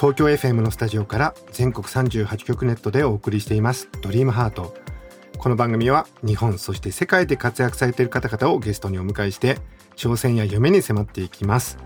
[0.00, 3.90] 東京 FM のスタジオから全国38局ネットでお送りしています。
[4.00, 4.74] ドリームハート。
[5.36, 9.58] この番組は日本そして世界で活躍されている方々をゲストにお迎えして
[9.96, 11.76] 挑戦や夢に迫っていきます。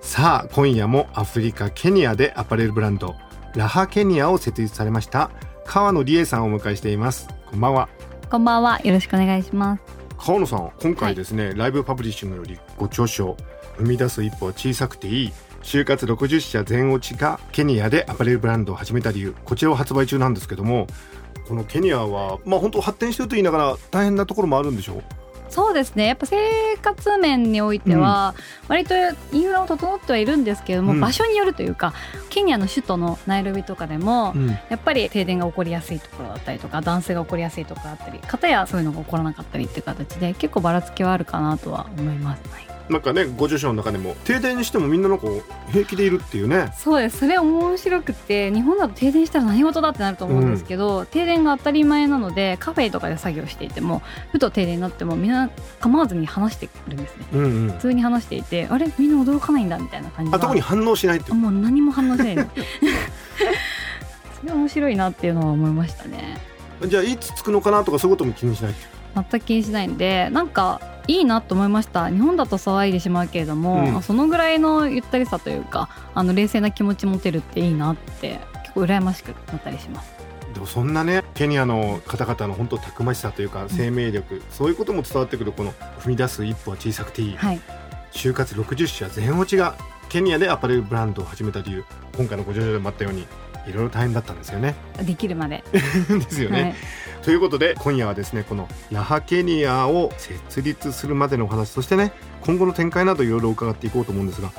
[0.00, 3.16] さあ今夜もアフリカケニアでアパレルブランド
[3.56, 5.32] ラハケニアを設立されました
[5.64, 7.26] 川野理恵さんをお迎えしています。
[7.50, 7.88] こんばんは。
[8.30, 8.80] こんばんは。
[8.84, 9.82] よろしくお願いします。
[10.16, 13.36] 川野さん今回ですね、ライブパブリッシングよりご著書
[13.78, 15.32] 「生み出す一歩は小さくていい」
[15.62, 20.86] 就活60社全落ちがケニアでアパレルブランドを始めた理由こちらを発売中なんですけども
[21.48, 25.02] このケニアはまあ本当発展してると言いながら大変なところもあるんでしょう？
[25.48, 26.06] そうですね。
[26.06, 26.38] やっぱ生
[26.80, 28.34] 活面においては、
[28.68, 28.94] 割と
[29.32, 31.92] インフラを整ってはいるんですけども、うん場所によるというか、
[32.30, 42.42] ケニアの首都のナイロビとかでも、うんやっぱり停電が起こりやすいところだったりとか、断水が起こりやすいところだったり、片やそういうのが起こらなかったりっていう形で、結構ばらつきはあるかなとは思います。
[42.48, 45.26] はいなんかねご著書の中でも停電にしてもみんななんか
[45.70, 46.72] 平気でいるっていうね。
[46.76, 47.18] そうです。
[47.18, 54.02] それ面白くて日本だと停電したら何事だってなると思うんですけど、停電が当たり前なのでカフェとかで作業していても
[54.32, 57.26] ふと停電になってもみんな構わずに話してるんですね。
[57.32, 57.70] うんうん。
[57.72, 58.92] 普通に話していてあれ？
[58.98, 61.52] みんな驚かないんだみたいな感じあ特に反応しないってもう。
[61.52, 62.44] 何も反応しないの
[64.40, 66.38] それ面白いなっていうのは思いましたね。
[66.86, 68.74] じゃあいつ着くのかなとかそういうことも気にしない？
[69.14, 72.10] 全く気にしないんでなんかいいなと思いました。
[72.10, 74.02] 日本だと騒いでしまうけれども、うん。
[74.02, 80.12] そのぐらいのゆったりさというかあの冷静な気持ち持てるっていいなって結構羨ましくなったりします。
[80.54, 87.22] でもそんなねケニアの方々の本当たくましさというか生命力、そういうことも伝わってくるこの踏み出す一歩は小さくて。
[87.22, 87.60] いい、はい。
[88.12, 89.74] 就活60社全落ちが
[90.08, 91.84] ケニアでアパレルブランドを始めた理由
[92.16, 93.26] 今回のご著書でもあったように
[93.66, 94.74] いろいろ大変だったんですよね。
[95.02, 95.80] できるまで、 で
[96.30, 96.74] すよね、はい、
[97.22, 102.12] ということで今夜はですねこのラハケニアを設立するまでのお話そしてね
[102.42, 104.50] 今後の展開などいろいろ伺っていこうと思うんですが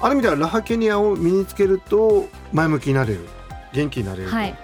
[0.00, 3.28] ある意味ではラハケニアを身につけると前向きになれる
[3.72, 4.54] 元気になれると、はい。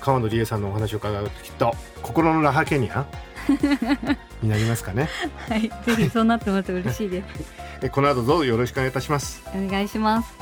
[0.00, 3.06] 川野理恵さんのお話を伺うときっと心のラハケニア？
[4.42, 5.08] になりますかね。
[5.48, 7.26] はい、ぜひそうなってもらって嬉しいです。
[7.82, 9.42] えこの後どうぞよろしくお願いいたします。
[9.54, 10.32] お願いします。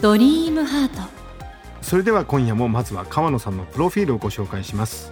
[0.00, 1.17] ドリームハート。
[1.88, 5.10] それでは今夜もまずは川野さんのプロフィールをご紹介します。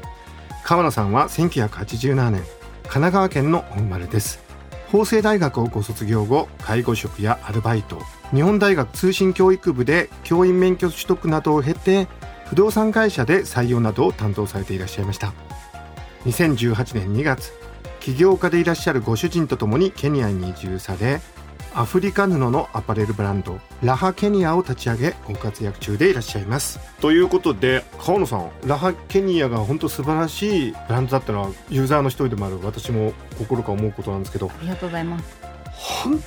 [0.62, 4.44] 川野さんは1987年神奈川県のお生まれです。
[4.92, 7.98] 法政大学をご卒業後介護職やアルバイト
[8.34, 12.08] 日本大学通信教育部で教員免許取得などを経て
[12.44, 15.32] 不動産会社で採用などを担当されていらっしゃいました。
[16.26, 17.54] 2018年2月
[18.00, 21.22] 起業家でいらっしゃるご主人とともにケニアに移住され
[21.78, 26.80] アフリカ布のアパレルブランドラハケニアを立ち上げご活躍中でいらっしゃいます。
[27.02, 35.38] ということで川野さんラハケニアが本当素晴らしいブランドだったのはユーザーの一人でもある私も心から思うことなんですけどありがとうございます。
[35.70, 36.18] 本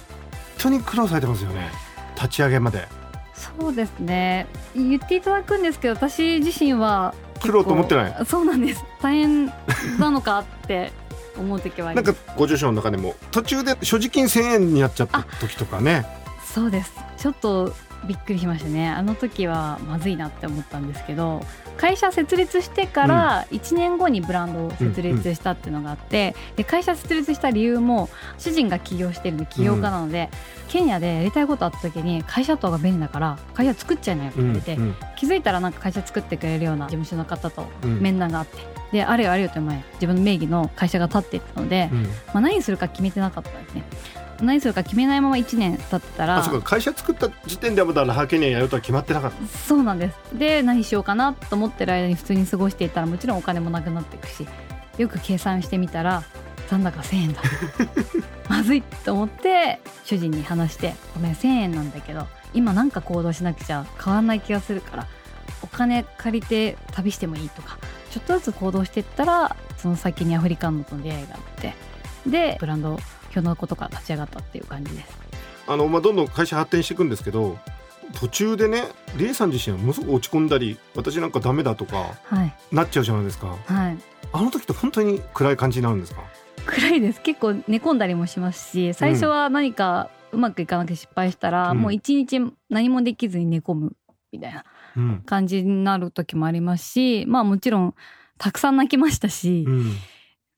[0.59, 1.71] 当に苦労されてますよね。
[2.13, 2.87] 立ち上げまで。
[3.33, 4.45] そうですね。
[4.75, 8.25] 言っていただくんですけど私自身は苦労と思ってない？
[8.27, 8.85] そうなんです。
[9.01, 9.47] 大変
[9.97, 10.91] なのかって
[11.37, 16.05] 思う時はなんかご助手の中でも途中で所持金1000円になっちゃった時とかね。
[16.43, 16.93] そうです。
[17.17, 17.73] ちょっと
[18.05, 18.89] びっくりしましたね。
[18.89, 21.41] あの時はまずいなって思ったんですけど
[21.75, 30.29] 会社設立してから1年後にブランドを設立したっていうのがあって、で会社設立した理由も主人が起業してるんで起業家なので、
[30.67, 34.95] ケニアでやりたいことあった時に会社とが便利だから会社作っちゃいなよって言われて、うん。
[35.17, 37.99] 気づいたらなんか会社作ってくれるような事務所の方とうん。
[38.01, 38.57] 面談があって、
[38.91, 42.03] であれよあれよという前自分の名義の会社が立っていったので、うん。
[42.03, 43.83] まあ、何するか決めてなかったんですね。
[44.41, 49.47] 何するか決めないまま1年経ってたらあそうか会社作った時点ではまだラハケニアやるとは決まってなかった。
[49.47, 50.17] そうなんです。
[50.33, 54.47] で何しようかなと思ってる間に普通に過ごしていたらもちろんお金もなくなっていくし
[54.97, 56.23] よく計算してみたら
[56.69, 57.41] 残高1000円だ
[58.49, 65.07] まずいと思って主人に話して「ごめん1000円なんだけど今なんか行動しなくちゃ変わんない気がするから
[65.61, 67.77] お金借りて旅してもいい」とか
[68.11, 71.73] ちょっとずつ行動していったらその先にアフリカンのとの出会いがあって
[72.27, 72.97] でブランド
[73.29, 75.17] ひょのことから立ち上がったっていう感じです。
[75.67, 77.59] あの、まあ、どんどん会社発展していくんですけど
[78.15, 78.85] 途中でね
[79.17, 83.55] リエさん自身はものすごく落ち込んだり私なんかダメだとかはい、なっちゃうじゃないですか。
[83.65, 83.97] はい。
[84.33, 86.23] あの時って本当に暗い感じになるんですか？
[86.65, 87.21] 暗いです。
[87.21, 91.77] 結構寝込んだりもしますし最初は何かうまくいかなくて失敗したら、うん。
[91.77, 93.93] もう一日何もできずに寝込む
[94.31, 94.59] みたいな。
[94.59, 94.63] うん
[95.25, 97.95] 感じになる時もありますしまあもちろん
[98.37, 99.95] たくさん泣きましたし、うん。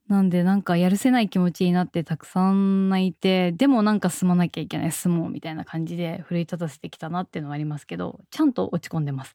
[0.07, 9.33] なんでなんかやるせない気持ちになってたくさん泣いてでもなんか住まなきゃいけない住もうみたいな感じで奮い立たせてきたなっていうのはありますけどちゃんと落ち込んでます。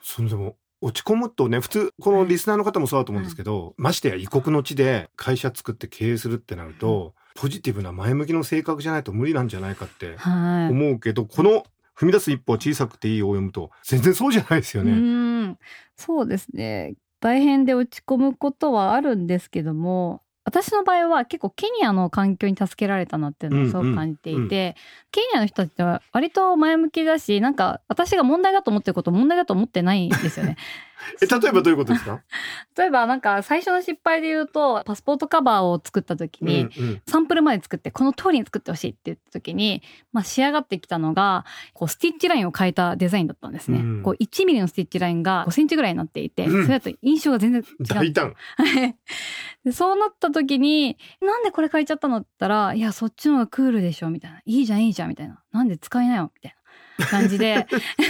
[0.00, 10.70] それでも落ち込むとね普通このリスナーの方もそうだと思うんですけど、ましてや異国の地で会社作って経営するってなると、ポジティブな前向きの性格じゃないと無理なんじゃないかってはい。
[10.70, 11.64] 思うけど、この
[11.98, 14.92] 踏み出す一歩小さくていいを読むと全然そうじゃないですようね。
[14.92, 15.58] ーん
[15.96, 24.74] そうですね大変で落ち込むことはあるんですけども私の場合は結構ケニアの環境に助けられたなっていうのをすごく感じていて、うんうん
[25.12, 30.58] ケニアの人たちは割と前向きだしなんか私が問題だと思ってることを問題だと思ってないんですよね。
[31.20, 32.22] え例えばどういうことですか？
[32.76, 39.82] 例えばなんか最初の失敗で言うとパスポートカバーを作った時に、うんうんサンプルまで作ってこの通りに作ってほしいって言った時に、
[40.12, 43.78] まあ、仕上がってきたのがこうスティッチラインを変えたデザインだったんですね。
[43.78, 47.86] うんこう1ミリのスティッチラインが5センチぐらいになっていて、うんそれだと印象が全然違う。
[47.94, 48.34] 大胆。
[49.64, 56.56] でそうなった時になんでこれ変えちゃったのって言ったらいやそっちの方がクールでしょみたいないいじゃんいいじゃんみたいななんで使いなよみたい
[56.98, 57.66] な感じで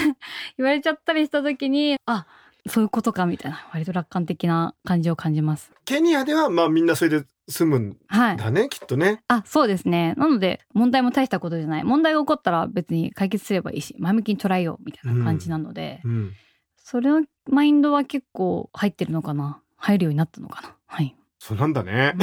[0.59, 2.27] 言われちゃったりした時にあ
[2.69, 5.71] そういうことかみたいな割と楽観的な感じを感じます。
[5.85, 8.37] ケニアではまあみんなそれで済むんはい。
[8.37, 9.23] だねきっとね。
[9.29, 10.15] あ、そうですね。
[10.17, 11.85] なので、問題も大したことじゃない。
[11.85, 16.33] 問題が起こったら別に解決すればいいし、前向きに捉えようみたいな感じなので、うん。
[16.77, 19.61] それのマインドは結構入ってるのかな？
[19.77, 20.75] 入るようになったのかな？
[20.87, 21.17] はい。
[21.39, 22.15] そうなんだね。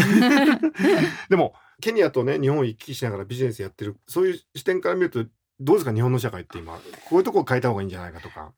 [1.29, 5.23] でもケニアとね日本を行き来しながらビジネスやってるそういう視点から見ると
[5.59, 5.93] どうですか？
[5.93, 6.73] 日本の社会って今
[7.09, 8.51] こういうとこを変えた方がいいんじゃないかとか。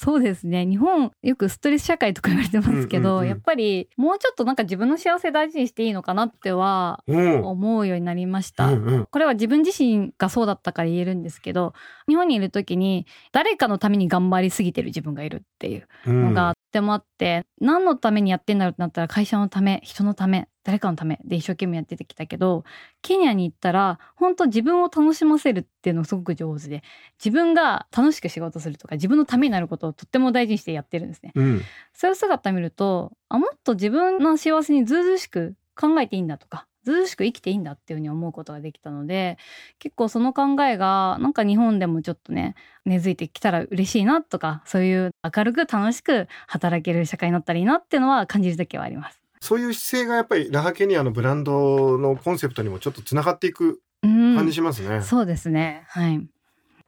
[0.00, 0.64] そうですね。
[0.64, 7.44] 日本、よくストレス社会とか言われてますけど、うんうんうんやっぱりもうちょっとなんか自分の幸せ大事にしていいのかなってはうん。
[7.44, 8.68] 思うようになりました。
[8.68, 9.06] うんうん。
[9.06, 11.74] これは自分自身がそうだったから言えるんですけど、
[12.08, 22.62] 日本にいる時に誰かのために頑張りすぎてる自分がいるっていううんのがとってもあって、何のためにやってんだろうってなったら会社のため人のため誰かのためで一生懸命やってきたけど
[23.00, 26.82] ケニアに行ったら本当自分を楽しませるっていうのがすごく上手で
[27.18, 31.32] 自分が楽しく仕事するとか自分のためになることをとっても大事にしてやってるんですね。
[31.34, 31.62] うん。
[31.94, 39.38] そういう姿見るとあもっと自分の幸せにずうずうしく考えていいんだとかずうしく生きていいんだっていうふうに思うことができたので
[39.78, 49.27] 結構その考えがなんか日本でもちょっとね根付いてきたら嬉しいなとかそういう明るく楽しく働ける社会になったらいいなっていうのは感じる時はあります。
[49.40, 55.02] そういう姿勢がやっぱりラハケニアのブランドのコンセプトにもちょっとつながっていくうん感じしますね。
[55.02, 56.26] そうですねはい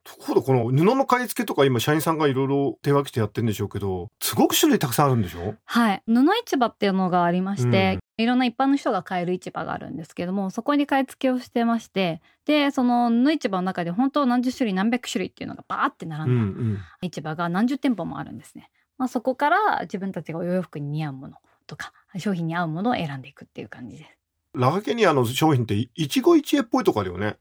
[0.03, 5.53] ところでこの布の買い付けとか今社員さんがいろいろ手分けしてやってるんでしょうけどすごく種類たくさんあるんでしょ？
[5.63, 6.13] はい布
[6.43, 16.81] 市場っていうのがありまして、いろんな一般の人が買える市場があるんですけどもそこに買い付けをしてましてでその布市場の中で本当何十種類何百種類っていうのがバーって並んだ。
[17.03, 18.71] 市場が何十店舗もあるんですね。
[18.97, 21.35] まあ、そこから自分たちがお洋服に似合うもの
[21.71, 24.09] とか商品に合うものを選んでいくっていう感じです。
[24.53, 27.37] ラハケニアの商品って一期一会っぽいとこあるよね。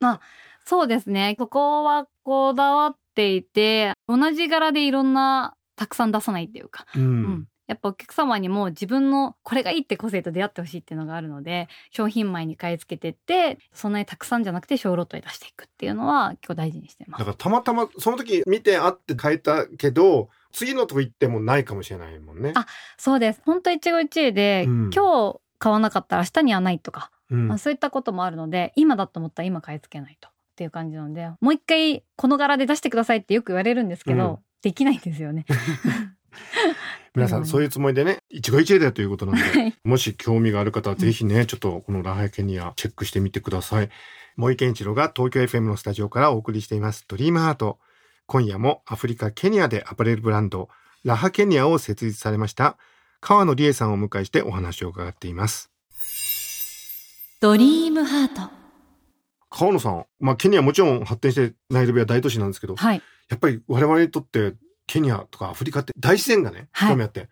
[0.64, 1.34] そうですね。
[1.36, 7.02] ここはこだわっていて同じ柄でいろんなたくさん出さないっていうか、うん。
[7.02, 17.30] うんやっぱお客様にも自分のこれがいいって個性と出会ってほしいっていうのがあるので商品前に買い付けてってそんなにたくさんじゃなくて小ロットで出していくっていうのは結構大事にしてますだか。
[17.30, 22.52] らたまたまその時見てあって変えたけど次のとこ行ってもないかもしれないもんね。
[22.54, 22.66] あ
[22.98, 23.42] そうです。
[23.44, 35.46] 本当一期一会で、うん今日買わなかったら明日にはないとかうんまあ、そういったこともあるので今だと思ったら今買い付けないとっていう感じなのでもう一回この柄で出してくださいってよく言われるんですけど、うんできないんですよね。
[37.14, 43.88] 皆さんそういうつもりでね一期一会だということなのではいもし興味がある方はぜひね、ちょっとこのラハケニアチェックしてみてください。
[44.36, 47.78] 森健一郎が東京 FM のスタジオからお送りしていますドリームハート。
[48.32, 50.68] 今夜もアフリカケニアでアパレルブランド
[51.02, 52.78] ラハケニアを設立されました
[53.20, 55.72] 川野理恵さんをお迎えしてお話を伺っています。
[57.40, 58.52] ドリームハート。
[59.50, 63.02] 川野さん、まあケニアもちろん発展してナイロビは大都市なんですけど、はい。
[63.28, 64.54] やっぱり我々にとって
[64.86, 66.90] ケニアとかアフリカって大自然がね、はい。
[66.90, 67.22] 興味あって、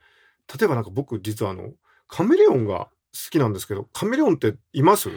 [0.58, 1.70] 例えばなんか僕実はあの
[2.08, 5.10] カメレオンが好きなんですけど、カメレオンっています？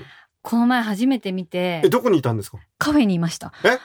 [0.43, 1.81] この前初めて見て。
[1.83, 2.59] え、どこにいたんですか？
[2.77, 3.51] カフェにいました。
[3.63, 3.79] え？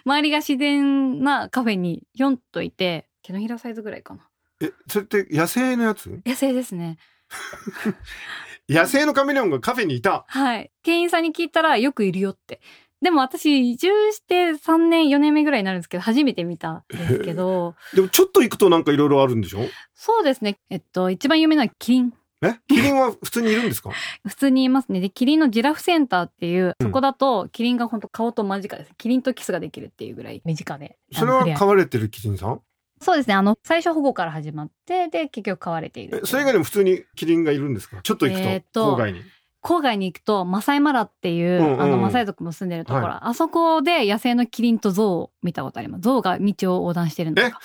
[0.06, 4.26] 周りが自然なカフェにひょんといて手のひらサイズぐらいかな。
[4.62, 6.20] え、それって野生のやつ？
[6.26, 6.98] 野生ですね。
[8.68, 10.24] 野生のカメレオンがカフェにいた？
[10.28, 10.70] はい。
[10.82, 12.60] 店員さんに聞いたらよくいるよって。
[13.02, 19.60] でも私移住して3年4年目ぐらいになるんですけど初めて見たんですけどでもちょっと行くとなんかいろいろあるんでしょ？
[19.94, 20.58] そうですね。
[20.68, 22.12] えっと、一番有名なキリン
[22.42, 22.54] え？
[22.68, 23.90] キリンは普通にいるんですか？
[24.26, 25.00] 普通にいますね。
[25.00, 26.86] でキリンのジラフセンターっていう、うん。
[26.86, 32.60] そこだとキリンが本当顔と間近ですキリンとキスができるっていうぐらい身近でそれは飼われてるキリンさん？
[33.02, 33.34] そうですね。
[33.34, 36.20] あの最初保護から始まってで結局飼われている。
[36.22, 38.00] えそれ以外にも普通にキリンがいるんですか？
[38.02, 39.20] ちょっと行くと,、えーっと郊外に。
[39.62, 41.82] 郊外に行くとマサイマラっていう、うんうんうん。
[41.82, 46.00] あのマサイ族も住んでるところ、はあそこで野生のキリンとゾウを見たことあります。
[46.00, 47.60] ゾウが道を横断してるんですか？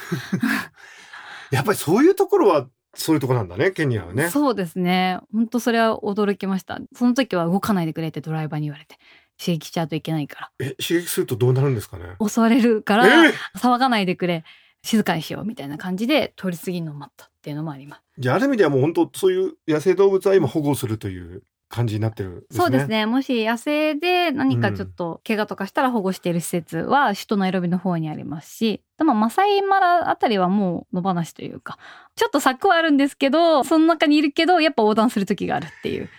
[1.52, 4.30] やっぱりそういうところはそういうところなんだねケニアはね。
[4.30, 5.20] そうですね。
[5.34, 6.80] 本当それは驚きました。
[6.96, 8.98] その時は動かないでくれってドライバーに言われて。
[9.38, 12.16] 刺激しちゃうといけないかえ刺激するとどうなるんですかね？
[12.18, 14.46] ら襲われるからえ騒がないでくれ。
[14.82, 18.02] 静かにしようみたいな感じで通り過ぎるのを待ったっていうのもあります。
[18.18, 21.44] じゃあある意味ではもう本当そういう野生動物は今保護するという
[21.76, 22.42] 感じになってるね。
[22.52, 23.06] そうですね。
[23.06, 31.78] もし野生で何かちょっと怪我とかしたら保護している施設は首都ナイロビの方にありますしでもマサイマラあたりはもう野放しというか
[32.16, 36.10] ちょっと柵はあるんですけどその中にいるけどやっぱ横断する時があるっていう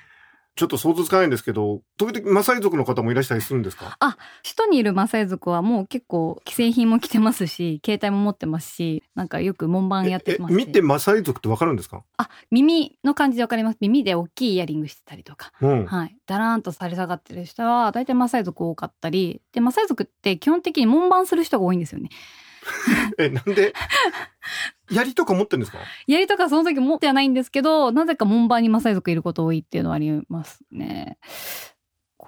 [0.56, 3.98] ちょっと想像つかないんですけど時々マサイ族の方もいらしたりするんですか？
[4.42, 12.02] 首都にいるマサイ族はもう結構既製品も着てますし携帯も持ってますしなんかよく門番やってます見てマサイ族ってわかるんですか？
[12.16, 13.78] あ耳の感じでわかります。
[13.80, 15.52] 耳で大きいイヤリングしてたりとか。
[15.60, 19.42] うん、はい、だらーんと垂れ下がってる人は大体マサイ族多かったり。
[19.52, 22.08] でマサイ族って基本的に門番する人が多いんですよね
[23.18, 23.72] えなんで？
[24.90, 25.78] 槍とか持ってるんですか？
[26.06, 31.18] 槍とかその時持ってはないんですけどなぜか門番にマサイ族いること多いっていうのはありますね。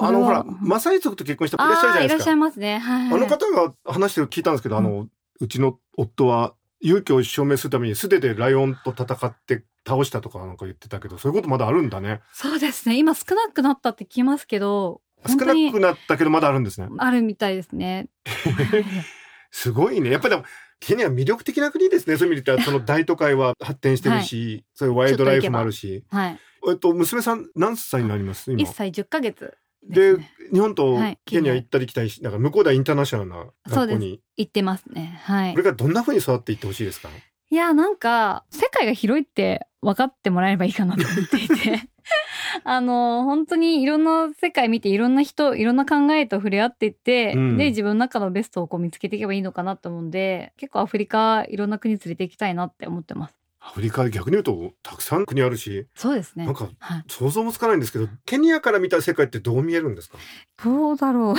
[0.01, 2.79] あのほらマサイ族と結婚した子いらっしゃるじゃあーいらっしゃいないですかますね。
[2.79, 3.13] はい。
[3.15, 5.09] あの方が話してるの聞いたんですけど、あの
[5.41, 12.21] うちの夫は勇気を証明するために素手でライオンと戦って倒したとかなんか言ってたけどそういうことまだあるんだね。
[12.33, 12.97] そうですね。
[12.97, 16.89] 今少なくなったって聞きますけど少なくなったけどまだあるんですね。
[16.99, 18.09] あるみたいですね
[19.51, 20.11] すごいね。
[20.11, 20.45] やっぱりでも
[20.81, 22.17] ケニアは魅力的な国ですね。
[22.17, 26.05] そういう意味で言ったら その大都会は発展してるし、そういうワイルドライフもあるし。
[26.11, 26.39] はい。
[26.69, 28.51] えっと娘さん何歳になります？
[28.53, 28.63] 今。
[28.69, 30.31] 1歳10ヶ月でね。
[30.53, 34.21] 日本とはいケニア行ったり来たりしだから向こうではインターナショナルな学校に。
[34.37, 35.21] 行ってますね。
[35.25, 35.53] はい。
[35.53, 37.09] これからどんな風に育っていってほしいですか？
[37.51, 41.89] いやなんか世界が広いって分かってもらえればいいかなと思っていて。
[42.65, 47.57] あの本当にいろんな世界見ていろんな人いろんな考えと触れ合っていって、うん。
[47.59, 53.35] で自分の中のベストをこう見つけていけばいいのかなと思うんで結構アフリカいろんな国連れて行きたいなって思ってます。
[53.61, 56.47] アフリカ逆に言うとたくさん国あるしそうですね。
[56.47, 60.17] なんかはい、想像もつかないんですけどケニアから見た世界ってどう見えるんですか？
[60.65, 61.35] どうだろう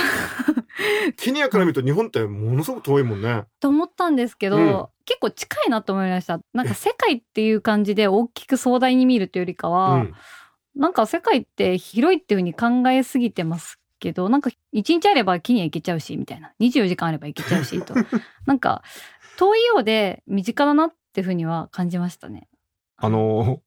[1.16, 3.44] ケニアから見ると日本ってものすごく遠いもんね。
[3.60, 4.86] と思ったんですけど、うん。
[5.04, 6.40] 結構近いなと思いました。
[6.52, 10.14] なんか世界っていう感じで大きく壮大に見るというよりかは、うん。
[10.76, 16.52] なんか世界って広いっていう風に考えすぎてますけどなんか一日あれば木には行けちゃうしみたいな。
[16.60, 17.94] 24時間あれば行けちゃうしと。
[18.46, 18.82] なんか
[19.36, 22.48] 遠いようで身近だなっていう風には感じましたね。
[22.96, 23.62] あの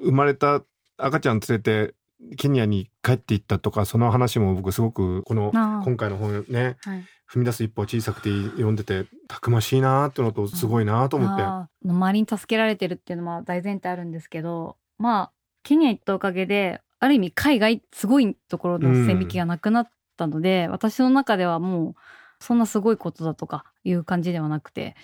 [0.00, 0.62] 生まれた
[0.96, 1.94] 赤ちゃん連れて
[2.36, 21.94] ケニアに帰っていったとかその話も僕すごくこの今回の本ねはい、踏み出す一歩小さくて読んでてたくましいなーってのとすごいなーと思って、あー周りに助けられてるっていうのは大前提あるんですけどまあケニア行ったおかげである意味海外すごいところの線引きがなくなったので、私の中ではもう
[22.40, 24.96] そんなすごいことだとかいう感じではなくて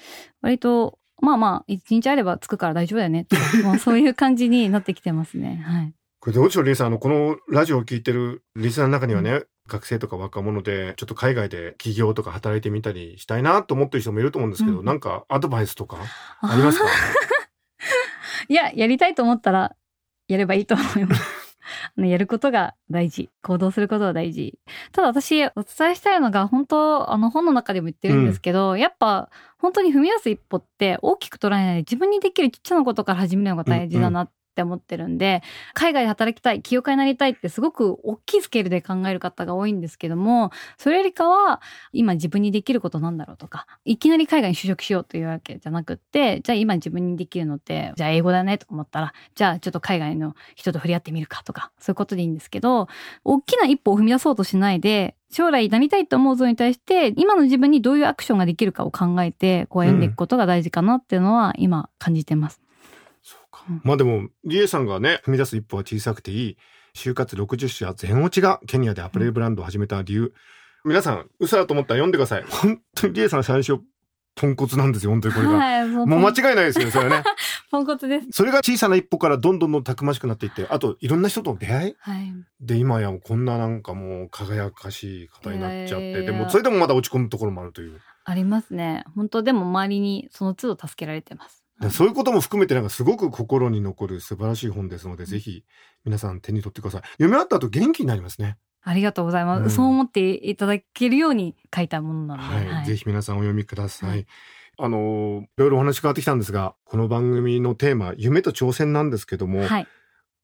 [0.43, 3.27] 割とまあまあ一日あれば着くから大丈夫だよね
[3.63, 5.63] まあ そういう感じになってきてますね。
[5.65, 5.95] はい、
[6.27, 6.87] これどうでしょうリンさん。
[6.89, 14.85] あのこのラジオを聞いてるリスナーの中にはね、学生とか若者でちょっと海外で起業とか働いてみたりしたいなと思ってる人もいると思うんですけど、うん。
[14.85, 15.99] なんかアドバイスとか
[16.41, 16.87] ありますか？
[18.49, 19.77] いややりたいと思ったら
[20.27, 21.23] やればいいと思います。
[21.97, 23.31] あのやることが大事。
[23.45, 24.59] 行動することが大事。
[24.91, 35.43] ただ私お伝えしたいのが本当あの本の中でも言ってるんですけど、やっぱ本当に踏み出す一歩って大きく捉えないで自分にできるちっちゃなことから始めるのが大事だなっって思ってるんで、
[35.75, 41.61] 海外で働きたい起業家になりたいってすごく大きいスケールで考える方が多いんですけどもそれよりかは
[41.93, 52.89] 今自分にできることなんだろうとかいきなり海外に就職しようというわけじゃなくってじゃあ今自分にできるのってじゃあ英語だねと思ったらじゃあちょっと海外の人と触れ合ってみるかとかそういうことでいいんですけど
[53.25, 62.66] 大きな一歩を踏み出そうとしないで将来なりたいと思う像に対して今の自分にどういうアクションができるかを考えてこう歩んでいくことが大事かなっていうのは今感じてます。
[63.83, 66.57] まあでもリエさんがね踏み出す一歩は小さくていい。
[66.95, 70.33] 就活60社全落ちがケニアでアパレルブランドを始めた理由、
[70.83, 72.45] 皆さん嘘だと思ったら読んでください。
[72.49, 73.81] 本当にリエさん最初
[74.37, 77.25] ポンコツなんですよ本当にこれが、はい、ももう間違いないですよねそれはね。
[77.73, 78.29] ポンコツです。
[78.33, 81.95] それが小さな一歩からどんどんどんたくましくなっていってあといろんな人との出会い。
[81.99, 82.33] はい。
[82.61, 88.01] で今やこんななんかもう輝かしい方になっちゃって、でもそれでもまだ落ち込むところもあるという。
[88.25, 89.05] ありますね。
[89.15, 91.66] 本当でも周りにその都度助けられてます。
[91.81, 95.65] だそういうことも含めてなんかすごく心に残る素晴らしい本ですので、ぜひ
[96.05, 97.01] 皆さん手に取ってください。
[97.03, 98.57] 読み終わった後元気になりますね。
[98.83, 99.63] ありがとうございます。
[99.65, 104.11] うんそう思っていただけるように書いたものなので、はい、ぜひ皆さんお読みください。
[104.11, 104.27] はい
[104.79, 109.89] あのいろいろお話変わってきたんですが、この番組のテーマ、夢と挑戦なんですけども、はい。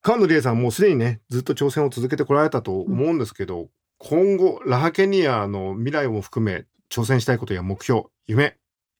[0.00, 8.56] 川野理恵さんもうすでにね、ずっと挑戦を続けてこられたと思うんですけど、今後、ラハケニアの未来も含め、挑戦したいことや目標、夢、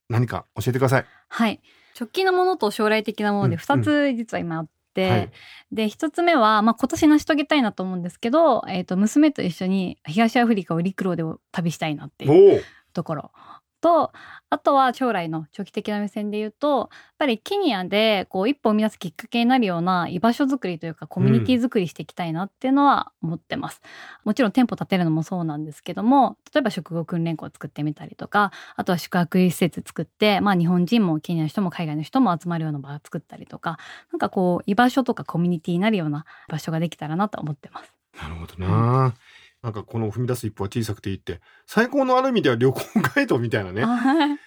[0.07, 1.05] 何か教えてください。
[1.27, 1.59] はい。
[1.99, 5.31] 直近のものと将来的なものでうん2つ実は今あって、はい。
[5.71, 12.63] で、1つ目は、まあ、今年成し遂げたいなと思うんですけど、えっ、と、娘と一緒に東アフリカを陸路で旅したいなっていう。
[12.93, 13.31] ところ
[13.83, 14.13] と、
[14.49, 16.87] あとは将来の長期的な目線で言うと、やっ
[17.19, 23.81] ぱりケニアでこう一歩を生み出すきっかけになるような居場所づくりというかコミュニティづくりしていきたいなっていうのは思ってます。
[24.23, 33.77] もちろん店舗建てるのもそうなんですけども、例えば職業訓練校を作ってみたりとか、あとは宿泊施設作って、まあ日本人もケニアの人も海外の人も集まるような場を作ったりとか、
[34.13, 37.93] なんかこう居場所とかコミュニティになるような場所ができたらなと思ってます。
[38.21, 39.13] なるほどな。
[39.63, 42.81] なんかこの踏み出す一歩は小さくていいって、最高のある意味では旅行
[43.15, 43.83] ガイドみたいなね。
[43.83, 44.39] はい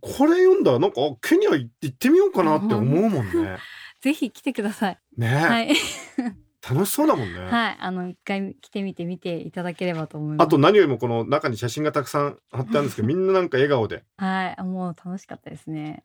[0.00, 3.58] これ読んだらなんか、あケニア行ってみようかなって思うもんね。
[4.00, 4.98] ぜひ来てください。
[5.16, 5.74] ね、はい。
[6.68, 7.40] 楽しそうだもんね。
[7.40, 10.46] はい、あの一回来てみて見ていただければと思います。
[10.46, 14.04] あと何よりもこの中に写真がたくさん貼ってあるんですけど、みんななんか笑顔で。
[14.16, 16.02] はい、もう楽しかったですね。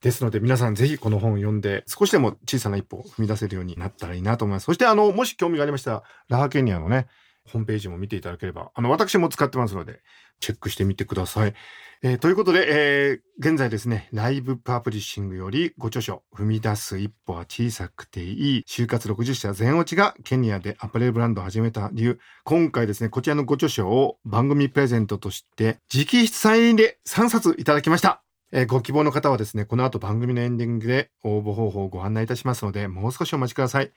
[0.00, 4.64] ですので皆さんぜひこの本を読んで少しでも小さな一歩を踏み出せるようになったらいいなと思います。
[4.64, 7.08] そしてあの、もし興味がありましたら、ラハケニアのね、
[7.48, 10.00] ホームページも見ていただければ、あの、私も使ってますので、
[10.40, 11.54] チェックしてみてください。
[12.02, 22.18] えーということで、えー現在ですね、ライブパブリッシングよりご著書、踏み出す一歩は小さくていい、就活60社全落ちがケニアでアパレルブランドを始めた理由。
[22.44, 28.22] 今回ですね、こちらのご著書を番組プレゼントとして、直筆サインで3冊いただきました。
[28.52, 33.92] えーご希望の方はですね、この後番組のエンディングで応募方法をご案内いたしますので、もう少しお待ちください。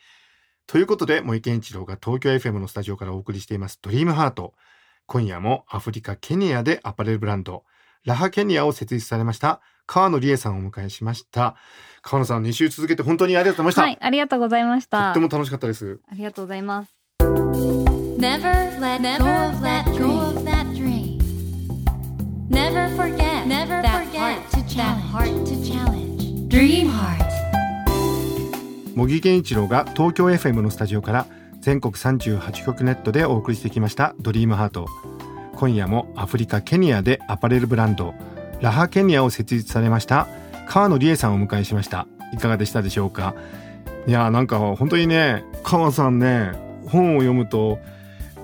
[0.72, 4.54] ということで、森健一郎が東京 FM のスタジオからお送りしています、ドリームハート。
[5.06, 7.66] 今夜もアフリカ・ケニアでアパレルブランド、
[8.06, 11.58] ラハケニアを設立されました、川野理恵さんをお迎えしました。
[12.02, 14.02] 川野さん、2週続けて本当にありがとうございました。
[14.02, 14.88] はい、ありがとうございまし。
[14.88, 16.00] とったても楽しかったです。
[16.10, 16.94] ありがとうございます。
[17.20, 21.20] Never let go of that go of that dream.
[22.50, 25.04] Never forget never that heart to challenge.
[25.12, 26.48] heart to challenge.
[26.48, 27.31] Dream heart.
[28.96, 31.26] 茂木健一郎が東京 FM のスタジオから
[31.62, 34.86] 全国38局ネットでお送りしてきましたドリームハート。
[35.56, 38.14] 今夜もアフリカケニアでアパレルブランド
[38.60, 40.28] ラハケニアを設立されました
[40.68, 42.08] 川野理恵さんをお迎えしました。
[42.34, 43.34] いかがでしたでしょうか？
[44.08, 46.52] いやーなんか本当にね川さんね
[46.88, 47.80] 本を読むと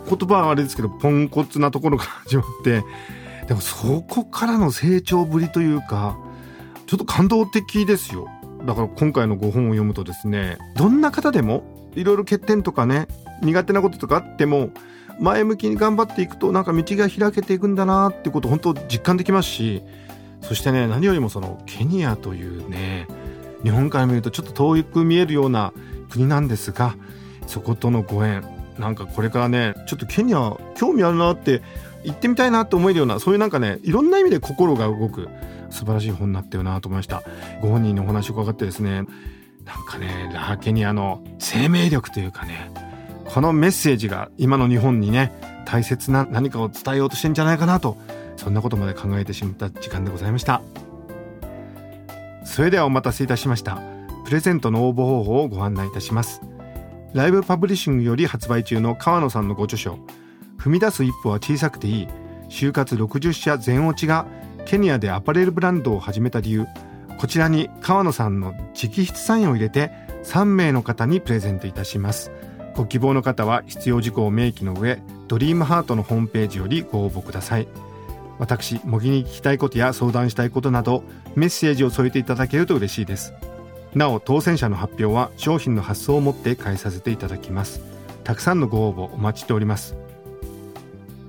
[0.07, 2.83] 言葉はあれですけどポンコツなところから始まって
[3.47, 6.17] でもそこからの成長ぶりというか
[6.85, 8.29] ちょっと感動的ですよ。
[8.67, 11.63] だから今回のご本を読むとですねどんな方でも
[11.95, 13.07] いろいろ欠点とかね
[13.41, 14.71] 苦手なこととかあっても
[15.21, 19.83] 前向きに頑張っていくとなんか道が開けていくんだなっていうことを本当実感できますし
[20.41, 23.07] そしてね何よりもそのケニアというね
[23.63, 25.71] 日本から見るとちょっと遠く見えるような
[26.09, 26.95] 国なんですが
[27.47, 28.43] そことのご縁
[28.77, 31.61] なんかこれからねちょっとケニア興味あるなって
[32.03, 35.29] 行ってみたいなって思えるようなそういうなんかねいろんな意味で心が動く
[35.69, 37.23] 素晴らしい本になったよなと思いました。
[37.61, 39.03] ご本人のお話を伺ってですね
[39.65, 42.71] なんかねラハケニアの生命力というかね
[43.25, 45.33] このメッセージが今の日本にね
[45.65, 47.97] 大切な何かを伝えようとしてんじゃないかなと
[48.37, 50.61] そんなことまで考えてしまった時間でございました。
[52.45, 53.81] それではお待たせいたしました。
[54.25, 56.41] プレゼントの応募方法をご案内いたします。
[57.13, 59.99] ライブパブリッシングより発売中の川野さんのご著書
[60.57, 62.07] 踏み出す一歩は小さくていい
[62.49, 64.27] 就活60社全落ちが
[64.67, 66.67] ケニアでアパレルブランドを始めた理由
[67.17, 69.91] こちらに川野さんの直筆サインを入れて
[70.25, 72.31] 3名の方にプレゼントいたします。
[72.75, 77.67] ご希望の方は必要事項を明記の上ドリームハートのホームページよりご応募ください。
[78.39, 81.01] 私模擬に聞きたいことや相談したいことなど
[81.35, 83.33] メッセージを添えていただけると嬉しいです。
[83.95, 87.81] なお当選者の発表は商品の発送をもって返させていただきます。
[88.25, 89.95] たくさんのご応募お待ちしております。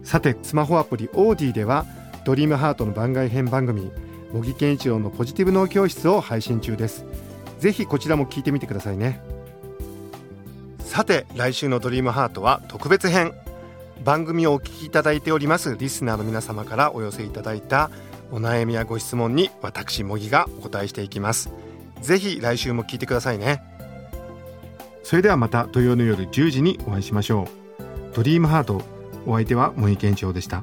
[0.02, 1.86] さてスマホアプリオーディでは
[2.28, 3.90] ドリームハートの番外編番組
[4.34, 7.06] 茂木健一郎のポジティブ脳教室を配信中です。
[7.58, 9.22] ぜひこちらも聞いてみてくださいね。
[10.80, 13.32] さて来週のドリームハートは特別編。
[14.04, 17.90] 番組をお聞きいただいておりますリスナーの皆様からお寄せいただいた
[18.30, 21.50] お悩みやご質問に私茂木がお答えしていきます。
[22.02, 23.62] ぜひ来週も聞いてくださいね。
[25.02, 27.48] それではまた土曜の夜10時にお会いしましょ
[28.12, 28.14] う。
[28.14, 28.82] ドリームハート
[29.24, 30.62] お相手は森健一郎でした。